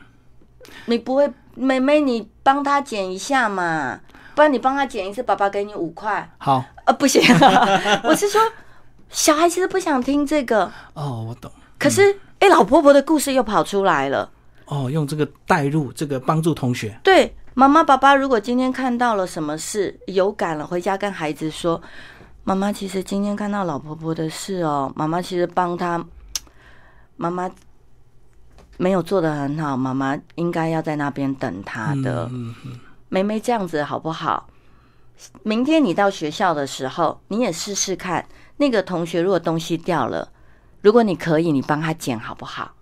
[0.85, 3.99] 你不会，妹妹，你帮他捡一下嘛，
[4.37, 6.31] 不然你帮他捡一次，爸爸给你五块。
[6.39, 7.21] 好，呃，不行，
[8.05, 8.41] 我是说，
[9.11, 10.71] 小孩其实不想听这个。
[10.95, 11.51] 哦，我懂。
[11.77, 14.31] 可是，哎，老婆婆的故事又跑出来了。
[14.67, 16.97] 哦，用这个带入，这个帮助同学。
[17.03, 17.35] 对。
[17.59, 21.81] 妈妈、爸爸，如果今天看到了什么事，有感了，回家跟孩子说
[22.45, 26.05] ：“妈妈，其实今天看到老婆婆的事哦，妈妈其实帮她，
[27.17, 27.51] 妈妈
[28.77, 32.55] 没有做的很好，妈妈应该要在那边等她的。”嗯
[33.09, 34.51] 梅梅这样子好不好？
[35.43, 40.31] 明天你到学校的时候，你也试试看，那个同学如果东西掉了，
[40.83, 42.73] 如果你可以，你帮他捡好不好？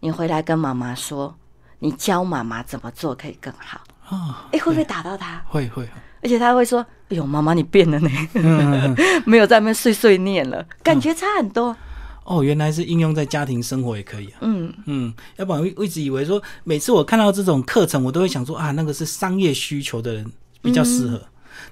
[0.00, 1.36] 你回来跟妈妈说，
[1.78, 3.82] 你教妈妈怎么做可以更好。
[4.10, 5.42] 哦，哎，会不会打到他？
[5.46, 5.88] 会会，
[6.22, 8.10] 而且他会说：“哎呦，妈妈你变了呢，
[9.26, 11.76] 没有在那边碎碎念了，感觉差很多。”
[12.24, 14.38] 哦，原来是应用在家庭生活也可以啊。
[14.42, 21.22] 嗯，嗯，要不然我我一直以为说，每次我看到这种课程，我都会想说啊，那个是商业需求的人比较适合。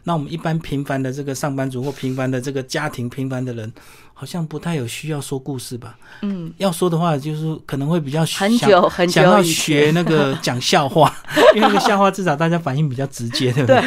[0.04, 3.72] 那我们一般平凡的这个上班族或平凡的这个家庭平凡的人，
[4.14, 5.98] 好像不太有需要说故事吧？
[6.22, 11.14] 嗯，要说的话，就是可能会比较很久很久想要学那个讲笑话，
[11.54, 13.82] 因为那个笑话至少大家反应比较直接，对不对？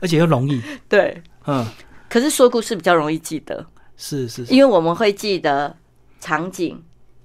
[0.00, 0.60] 而且又容易。
[0.88, 1.22] 对。
[1.46, 1.66] 嗯，
[2.08, 3.64] 可是说故事比较容易记得，
[3.96, 5.74] 是是是，因为我们会记得
[6.20, 6.80] 场景，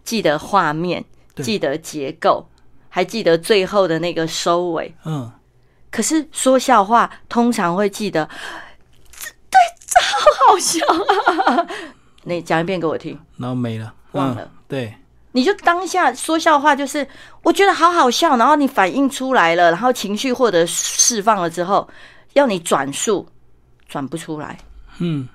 [0.05, 1.03] 记得画面，
[1.35, 2.47] 对记得结构，
[2.87, 4.95] 还记得最后的那个收尾。
[5.03, 5.29] 嗯，
[5.95, 8.27] 可是说笑话通常会记得，
[9.17, 10.17] 这对，这好
[10.49, 10.85] 好笑
[11.55, 11.65] 啊！
[12.23, 13.17] 你讲一遍给我听。
[13.37, 14.49] 然后没了，忘了嗯。
[14.67, 14.93] 对，
[15.31, 17.07] 你就当下说笑话，就是
[17.43, 21.87] 我觉得好好笑，然后你反应出来了，然后情绪获得释放了之后，
[22.33, 23.25] 要你转述，
[23.87, 24.57] 转不出来。
[24.97, 25.29] 嗯。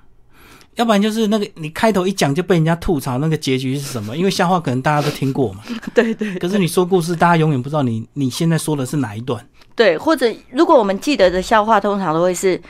[0.75, 4.15] 要不然就是那个你开头一讲就被人家吐槽，那个结局是什么？
[4.15, 5.63] 因为笑话可能大家都听过嘛，
[5.95, 9.43] 对对可是你说故事，大家永远不知道你你现在说的是哪一段。
[9.75, 12.61] 对，或者如果我们记得的笑话，通常都会是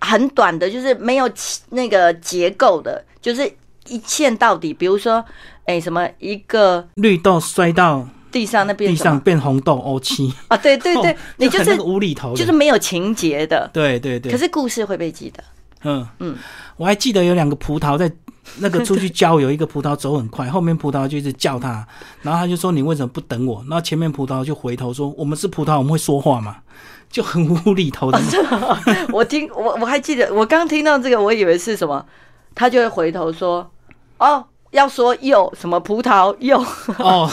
[0.00, 1.30] 很短的，就是没有
[1.70, 3.50] 那个结构的，就是
[3.88, 4.72] 一线到底。
[4.72, 5.24] 比如说，
[5.64, 14.30] 哎，什么一个绿豆摔到地上那边地上变红豆欧七，啊，对对对， 哦你就是无厘头，就是没有情节的，对对对。
[14.30, 15.42] 可是故事会被记得。
[15.84, 16.36] 嗯嗯，
[16.76, 18.10] 我还记得有两个葡萄在
[18.58, 21.86] 那个出去郊游，一个葡萄走很快， 后面葡萄就一直叫他，
[22.22, 23.60] 然后他就说你为什么不等我？
[23.68, 26.56] 然后前面葡萄就回头说我们是葡萄，我们会说话嘛，
[27.10, 28.20] 就很无厘头的。
[29.12, 32.04] 我听我我还记得，我刚听到这个，我以为是什么，
[32.54, 33.68] 他就会回头说
[34.18, 36.58] ：“哦，要说柚什么葡萄柚。
[36.98, 37.30] 哦，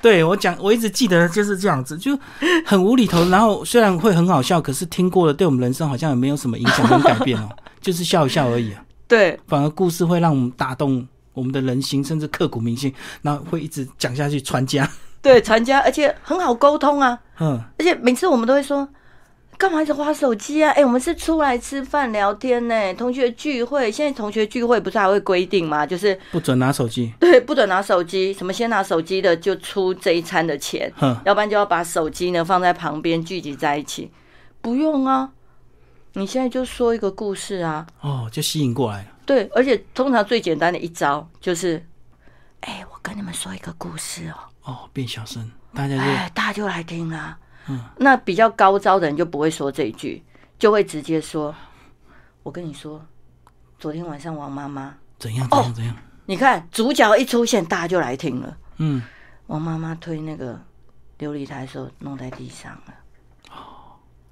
[0.00, 2.16] 对我讲，我一直记得就是这样子，就
[2.64, 3.24] 很无厘头。
[3.28, 7.48] 然后虽然会很好笑，可是听过了，对我们人生好像也没有什么影响跟改变哦，
[7.84, 12.92] 就是笑一笑而已啊。”对，反而故事会让我们打动我们的人心，甚至刻骨铭心，
[13.22, 14.90] 然后会一直讲下去传家。
[15.20, 17.18] 对，传家，而且很好沟通啊。
[17.40, 18.88] 嗯，而且每次我们都会说，
[19.56, 20.70] 干嘛一直花手机啊？
[20.72, 23.90] 哎、我们是出来吃饭聊天呢，同学聚会。
[23.90, 25.86] 现在同学聚会不是还会规定吗？
[25.86, 27.12] 就是不准拿手机。
[27.20, 34.10] 对，不准拿手机，什么先拿手机的就出这一餐的钱，哼，要不然就要把手机呢放在旁边聚集在一起。
[34.60, 35.30] 不用啊，
[36.14, 37.86] 你现在就说一个故事啊。
[38.00, 39.08] 哦，就吸引过来了。
[39.26, 41.84] 对，而且通常最简单的一招就是，
[42.60, 44.34] 哎、我跟你们说一个故事哦。
[44.62, 47.38] 哦，变小声，大家就哎，大家就来听啊。
[47.68, 50.22] 嗯，那比较高招的人就不会说这一句，
[50.58, 51.54] 就会直接说
[52.42, 53.04] ：“我跟你说，
[53.78, 55.96] 昨天晚上王妈妈，怎样怎样怎样。
[56.26, 58.56] 你看主角一出现，大家就来听了。
[58.76, 59.02] 嗯，
[59.46, 60.60] 王妈妈推那个
[61.18, 62.94] 琉璃台的时候弄在地上了，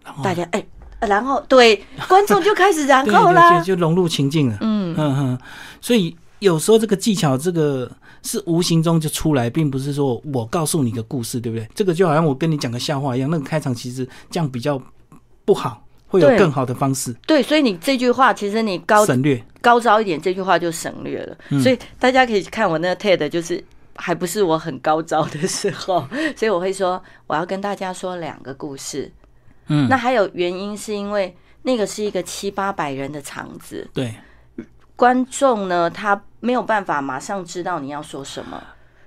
[0.05, 0.64] 然后大家哎、
[1.09, 4.59] 然后对观众就开始 然后啦就，就融入情境了。
[4.61, 5.38] 嗯，嗯哼，
[5.81, 7.91] 所以有时候这个技巧，这个
[8.23, 11.69] 是无形中就出来，并不是说我告诉你个故事，对不对？
[11.75, 14.81] 这个就好像我跟你讲个笑话一样，那个开场其实这样比较
[15.45, 19.43] 不好，会有更好的方式对，所以你这句话其实你高省略。
[19.61, 21.37] 高招一点，这句话就省略了。
[21.51, 23.62] 嗯所以大家可以看我那个 TED，就是
[23.95, 26.05] 还不是我很高招的时候，
[26.37, 29.11] 所以我会说我要跟大家说两个故事。
[29.66, 34.14] 嗯，那还有原因是因为那个是一个七八百人的场子，对，
[34.96, 38.62] 观众呢他没有办法马上知道你要说什么。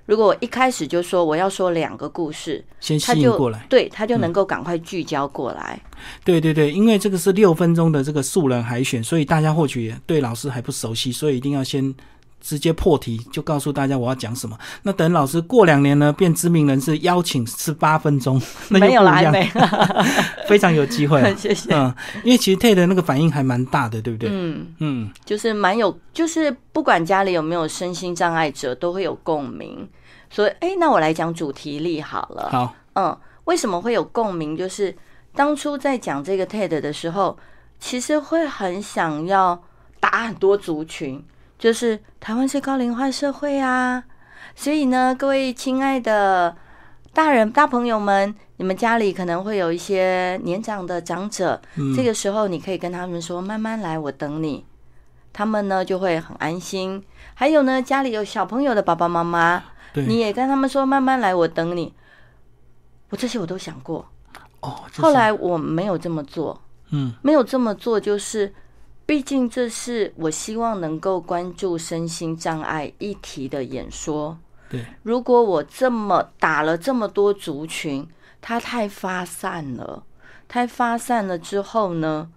[0.05, 3.65] 如果我一开始就说我要说两个故事，先吸引过来。
[3.67, 5.79] 对他就能够赶快聚焦过来。
[6.23, 11.91] 对对对，因为这个是六分钟的这个素人海选，所以大家或许也对老师还不熟悉，所以一定要先
[12.45, 14.55] 直接破题，就告诉大家我要讲什么。
[14.83, 19.51] 那等老师过两年呢，变知名人士，邀请十八分钟， 那没有啦，没，
[20.47, 21.33] 非常有机会、啊。
[21.35, 21.73] 谢谢。
[21.73, 21.91] 嗯，
[22.23, 24.29] 因为其实 Ted 那个反应还蛮大的，对不对？
[24.31, 24.67] 嗯。
[24.77, 29.89] 嗯，就是蛮有，就是不管家里有没有身心障碍者，都会有共鸣。
[30.29, 32.49] 所以，哎、那我来讲主题力好了。
[32.51, 34.55] 好，嗯，为什么会有共鸣？
[34.55, 34.95] 就是
[35.33, 37.35] 当初在讲这个 TED 的时候，
[37.79, 39.59] 其实会很想要
[39.99, 41.23] 打很多族群，
[41.57, 44.03] 就是台湾是高龄化社会啊，
[44.55, 46.55] 所以呢，各位亲爱的
[47.13, 54.65] 大人、大朋友们，你们家里可能会有一些年长的长者，嗯，这个时候你可以跟他们说：“慢慢来，我等你。”
[55.31, 57.03] 他们呢就会很安心。
[57.33, 61.93] 还有呢，家里有小朋友的爸爸妈妈，你也跟他们说：“慢慢来，我等你。”
[63.09, 64.05] 我这些我都想过，
[64.61, 66.59] 哦，后来我没有这么做，
[66.91, 68.53] 嗯，没有这么做，就是
[69.05, 74.37] 毕竟这是我希望能够关注身心障碍议题的演说。
[74.67, 78.07] 对，如果我这么打了这么多族群，
[78.41, 80.03] 它太发散了，
[80.47, 82.31] 太发散了之后呢，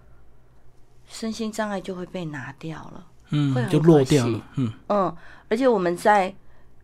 [1.07, 3.07] 身心障碍就会被拿掉了。
[3.31, 4.41] 嗯会，很就落掉了。
[4.57, 5.15] 嗯，嗯，
[5.49, 6.35] 而且我们在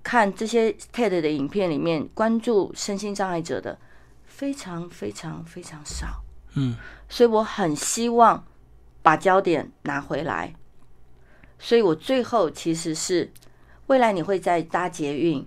[0.02, 3.78] 看这些 TED 的影片里面，关注身心障碍者的
[4.26, 6.24] 非常非常非常少。
[6.56, 6.76] 嗯，
[7.08, 8.44] 所以我很希望
[9.06, 10.56] 把焦点拿回来。
[11.60, 13.32] 所以我最后其实是，
[13.86, 15.46] 未来你会在搭捷运、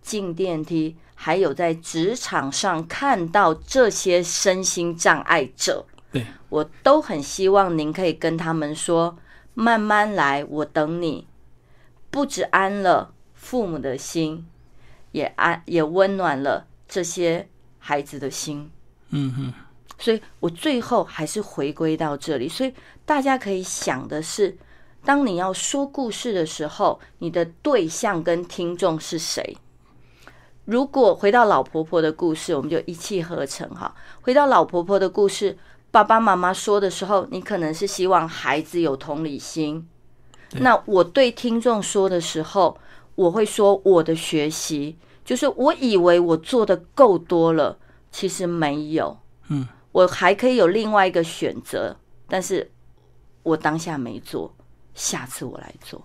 [0.00, 9.18] 进电梯，还有在职场上看到这些身心障碍者，对，我都很希望您可以跟他们说，
[9.54, 11.26] 慢慢来，我等你。
[12.12, 14.46] 不止安了父母的心，
[15.10, 17.48] 也安也温暖了这些
[17.80, 18.70] 孩子的心。
[19.10, 19.54] 嗯哼，
[19.98, 22.48] 所以我最后还是回归到这里。
[22.48, 22.72] 所以
[23.10, 24.56] 大家可以想的是，
[25.04, 29.56] 当你要说故事的时候，你的对象跟听众是谁？
[30.64, 33.92] 如果回到老婆婆的故事，我们就一气呵成哈。
[34.20, 35.58] 回到老婆婆的故事，
[35.90, 39.88] 爸爸妈妈说的时候，你可能是希望孩子有同理心。
[40.60, 42.78] 那我对听众说的时候，
[43.16, 47.76] 我会说我的学习，就是我以为我做的够多了，
[48.12, 49.18] 其实没有。
[49.48, 51.96] 嗯，我还可以有另外一个选择，
[52.28, 52.70] 但是
[53.42, 54.54] 我当下没做，
[54.94, 56.02] 下次我来做。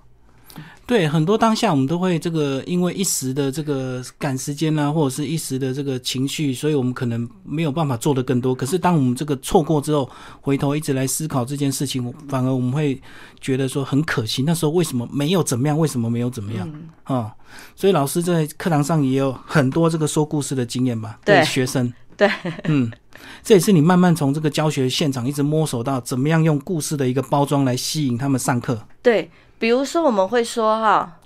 [0.86, 8.56] 对，很多当下我们都会这个，因为一时的这个赶时间啊，或者是一时的这个情绪，所以我们可能没有办法做的更多。
[8.56, 10.10] 可是当我们这个错过之后，
[10.40, 13.02] 回头一直来思考这件事情，反而我们会
[13.42, 15.78] 觉得说很可惜，那时候为什么没有怎么样？
[15.78, 16.70] 为什么没有怎么样？
[17.04, 17.36] 啊、
[17.76, 21.20] 所以老师在课堂上也有很多这个说故事的经验吧？
[21.26, 22.30] 对学生，对，
[22.64, 22.90] 嗯，
[23.44, 28.88] 这也是你慢慢从这个教学现场一直摸索到怎么样用故事的一个包装来吸引他们上课。
[29.02, 31.20] 对，比如说我们会说哈，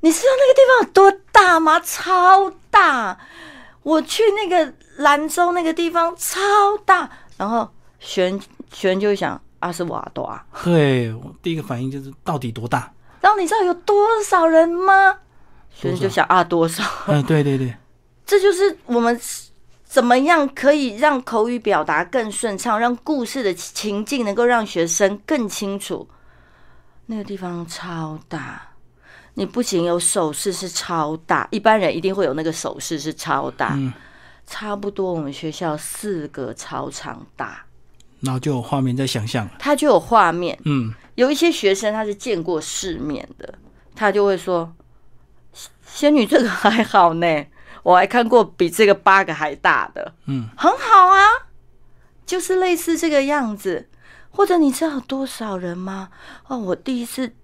[0.00, 1.78] 你知道那个地方有多大吗？
[1.80, 3.18] 超大！
[3.82, 6.38] 我去那个兰州那个地方超
[6.84, 8.40] 大，然后学员
[8.72, 12.92] 学员就会想啊是瓦多啊，对我第一个反应就是到底多大？
[13.20, 15.16] 然后你知道有多少人吗？
[15.70, 16.84] 学员就想啊多少？
[17.06, 17.74] 嗯，对对对，
[18.26, 19.18] 这就是我们
[19.90, 26.08] 怎么样可以让口语表达更顺畅，让故事的情境能够让学生更清楚。
[27.06, 28.68] 那个地方超大，
[29.34, 33.92] 你不仅有手势是超大，一般人一定会有那个手势是超大，嗯
[34.46, 37.64] 差不多我们学校四个操场大，
[38.20, 39.52] 然后就有画面在想象了。
[39.58, 40.56] 它就有画面。
[40.66, 43.54] 嗯，有一些学生他是见过世面的，
[43.96, 44.72] 他就会说
[45.84, 47.44] ：“仙女这个还好呢，
[47.82, 51.24] 我还看过比这个八个还大的，嗯，很好啊，
[52.26, 53.88] 就是类似这个样子。
[54.32, 56.08] 或者你知道有多少人吗？
[56.46, 57.34] 哦，我第一次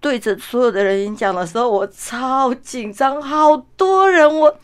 [0.00, 4.58] 对着所有的人演讲的时候，我超紧张，好多人，我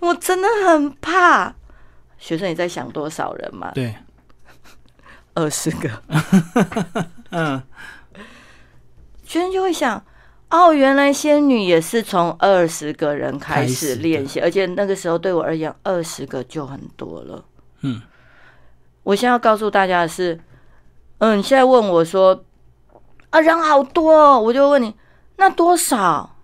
[0.00, 1.54] 我真的很怕。
[2.18, 3.70] 学生，也在想多少人嘛？
[3.72, 3.94] 对，
[5.34, 5.88] 二十个。
[7.30, 7.62] 嗯，
[9.24, 10.04] 学生就会想，
[10.50, 17.44] 哦，原来仙女也是从二十个人开开始练习，而且那个时候对我而言，二十个就很多了。
[17.82, 18.02] 嗯，
[19.04, 20.40] 我现在要告诉大家的是，
[21.18, 22.44] 嗯，你现在问我说，
[23.30, 24.92] 啊，人好多、哦，我就问你，
[25.36, 26.36] 那多少？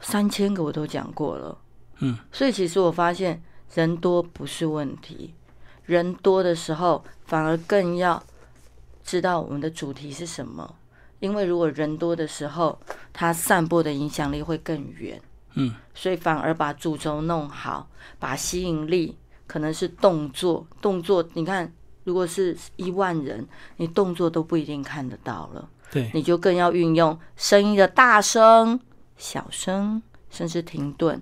[0.00, 1.58] 三千个我都讲过了。
[1.98, 3.42] 嗯，所以其实我发现
[3.74, 5.34] 人多不是问题，
[5.84, 8.22] 人多的时候反而更要
[9.02, 10.76] 知道我们的主题是什么。
[11.20, 12.78] 因为如果人多的时候，
[13.12, 15.20] 它散播的影响力会更远。
[15.54, 17.88] 嗯，所以反而把主轴弄好，
[18.18, 19.16] 把吸引力
[19.46, 21.72] 可能是动作，动作你看，
[22.04, 23.46] 如果是一万人，
[23.76, 28.78] 你动作都不一定看得到了，对，你就更要运用声音的大声、
[29.16, 30.00] 小声，
[30.30, 31.20] 甚至停顿。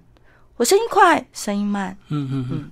[0.57, 2.71] 我声音快，声音慢，嗯嗯嗯。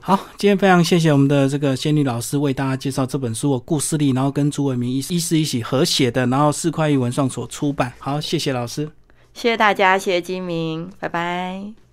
[0.00, 7.92] 好，今天非常谢谢我们的这个仙女老师为大家介绍这本书我故事力，然后跟朱伟明医医师一起合写的，然后四块一文上所出版。
[7.98, 8.90] 好，谢谢老师。
[9.34, 11.87] 谢谢大家，谢谢金明，拜拜。